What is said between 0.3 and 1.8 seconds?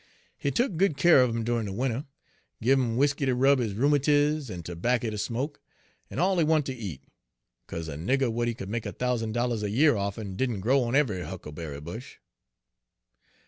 He tuk good keer uv 'im dyoin' er de